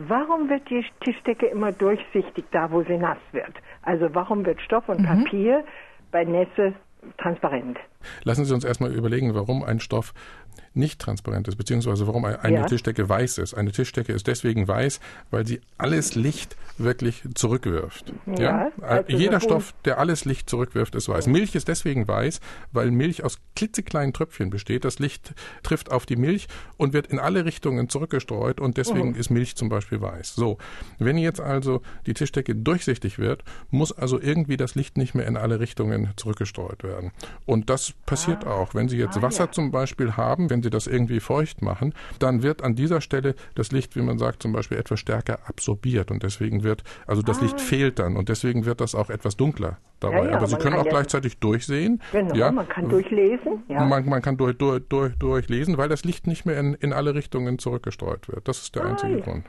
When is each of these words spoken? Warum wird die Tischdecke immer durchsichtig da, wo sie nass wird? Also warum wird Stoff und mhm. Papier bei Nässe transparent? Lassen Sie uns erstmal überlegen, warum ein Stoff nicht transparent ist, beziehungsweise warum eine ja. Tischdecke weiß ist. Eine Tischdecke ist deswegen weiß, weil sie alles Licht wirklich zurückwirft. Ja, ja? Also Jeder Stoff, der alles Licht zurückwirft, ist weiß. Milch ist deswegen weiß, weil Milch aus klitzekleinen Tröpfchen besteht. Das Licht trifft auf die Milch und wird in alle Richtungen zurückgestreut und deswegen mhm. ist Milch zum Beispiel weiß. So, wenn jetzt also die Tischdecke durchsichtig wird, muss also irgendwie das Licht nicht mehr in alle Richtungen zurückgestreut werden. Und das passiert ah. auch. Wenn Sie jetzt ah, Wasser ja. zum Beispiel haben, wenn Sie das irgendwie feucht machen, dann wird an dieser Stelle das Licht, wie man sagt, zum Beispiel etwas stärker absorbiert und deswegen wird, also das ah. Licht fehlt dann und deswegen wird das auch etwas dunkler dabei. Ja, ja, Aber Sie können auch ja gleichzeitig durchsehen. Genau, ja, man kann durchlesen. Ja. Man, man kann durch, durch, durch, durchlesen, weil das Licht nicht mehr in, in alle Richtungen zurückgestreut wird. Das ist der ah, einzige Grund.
Warum 0.00 0.48
wird 0.48 0.70
die 0.70 0.84
Tischdecke 1.00 1.46
immer 1.46 1.72
durchsichtig 1.72 2.44
da, 2.52 2.70
wo 2.70 2.84
sie 2.84 2.96
nass 2.96 3.18
wird? 3.32 3.52
Also 3.82 4.08
warum 4.14 4.46
wird 4.46 4.60
Stoff 4.62 4.88
und 4.88 5.00
mhm. 5.00 5.06
Papier 5.06 5.64
bei 6.12 6.24
Nässe 6.24 6.74
transparent? 7.20 7.78
Lassen 8.22 8.44
Sie 8.44 8.54
uns 8.54 8.64
erstmal 8.64 8.94
überlegen, 8.94 9.34
warum 9.34 9.64
ein 9.64 9.80
Stoff 9.80 10.14
nicht 10.74 11.00
transparent 11.00 11.48
ist, 11.48 11.56
beziehungsweise 11.56 12.06
warum 12.06 12.24
eine 12.24 12.54
ja. 12.54 12.66
Tischdecke 12.66 13.08
weiß 13.08 13.38
ist. 13.38 13.54
Eine 13.54 13.72
Tischdecke 13.72 14.12
ist 14.12 14.26
deswegen 14.26 14.68
weiß, 14.68 15.00
weil 15.30 15.46
sie 15.46 15.60
alles 15.76 16.14
Licht 16.14 16.56
wirklich 16.78 17.22
zurückwirft. 17.34 18.12
Ja, 18.26 18.42
ja? 18.42 18.72
Also 18.80 19.16
Jeder 19.16 19.40
Stoff, 19.40 19.74
der 19.84 19.98
alles 19.98 20.24
Licht 20.24 20.48
zurückwirft, 20.48 20.94
ist 20.94 21.08
weiß. 21.08 21.26
Milch 21.26 21.54
ist 21.54 21.68
deswegen 21.68 22.06
weiß, 22.06 22.40
weil 22.72 22.90
Milch 22.90 23.24
aus 23.24 23.38
klitzekleinen 23.56 24.12
Tröpfchen 24.12 24.50
besteht. 24.50 24.84
Das 24.84 24.98
Licht 24.98 25.34
trifft 25.62 25.90
auf 25.90 26.06
die 26.06 26.16
Milch 26.16 26.48
und 26.76 26.92
wird 26.92 27.08
in 27.08 27.18
alle 27.18 27.44
Richtungen 27.44 27.88
zurückgestreut 27.88 28.60
und 28.60 28.76
deswegen 28.76 29.10
mhm. 29.10 29.16
ist 29.16 29.30
Milch 29.30 29.56
zum 29.56 29.68
Beispiel 29.68 30.00
weiß. 30.00 30.34
So, 30.34 30.58
wenn 30.98 31.18
jetzt 31.18 31.40
also 31.40 31.82
die 32.06 32.14
Tischdecke 32.14 32.54
durchsichtig 32.54 33.18
wird, 33.18 33.42
muss 33.70 33.92
also 33.92 34.20
irgendwie 34.20 34.56
das 34.56 34.74
Licht 34.74 34.96
nicht 34.96 35.14
mehr 35.14 35.26
in 35.26 35.36
alle 35.36 35.60
Richtungen 35.60 36.10
zurückgestreut 36.16 36.82
werden. 36.84 37.12
Und 37.46 37.70
das 37.70 37.92
passiert 38.06 38.46
ah. 38.46 38.52
auch. 38.52 38.74
Wenn 38.74 38.88
Sie 38.88 38.98
jetzt 38.98 39.18
ah, 39.18 39.22
Wasser 39.22 39.44
ja. 39.44 39.52
zum 39.52 39.70
Beispiel 39.70 40.16
haben, 40.16 40.50
wenn 40.50 40.62
Sie 40.62 40.67
das 40.70 40.86
irgendwie 40.86 41.20
feucht 41.20 41.62
machen, 41.62 41.94
dann 42.18 42.42
wird 42.42 42.62
an 42.62 42.74
dieser 42.74 43.00
Stelle 43.00 43.34
das 43.54 43.72
Licht, 43.72 43.96
wie 43.96 44.02
man 44.02 44.18
sagt, 44.18 44.42
zum 44.42 44.52
Beispiel 44.52 44.78
etwas 44.78 45.00
stärker 45.00 45.38
absorbiert 45.46 46.10
und 46.10 46.22
deswegen 46.22 46.62
wird, 46.62 46.82
also 47.06 47.22
das 47.22 47.38
ah. 47.38 47.42
Licht 47.42 47.60
fehlt 47.60 47.98
dann 47.98 48.16
und 48.16 48.28
deswegen 48.28 48.64
wird 48.64 48.80
das 48.80 48.94
auch 48.94 49.10
etwas 49.10 49.36
dunkler 49.36 49.78
dabei. 50.00 50.24
Ja, 50.24 50.30
ja, 50.30 50.36
Aber 50.36 50.46
Sie 50.46 50.56
können 50.56 50.76
auch 50.76 50.84
ja 50.84 50.90
gleichzeitig 50.90 51.38
durchsehen. 51.38 52.00
Genau, 52.12 52.34
ja, 52.34 52.50
man 52.50 52.68
kann 52.68 52.88
durchlesen. 52.88 53.62
Ja. 53.68 53.84
Man, 53.84 54.08
man 54.08 54.22
kann 54.22 54.36
durch, 54.36 54.56
durch, 54.56 54.82
durch, 54.88 55.14
durchlesen, 55.16 55.78
weil 55.78 55.88
das 55.88 56.04
Licht 56.04 56.26
nicht 56.26 56.46
mehr 56.46 56.58
in, 56.58 56.74
in 56.74 56.92
alle 56.92 57.14
Richtungen 57.14 57.58
zurückgestreut 57.58 58.28
wird. 58.28 58.48
Das 58.48 58.62
ist 58.62 58.74
der 58.74 58.84
ah, 58.84 58.88
einzige 58.88 59.20
Grund. 59.20 59.44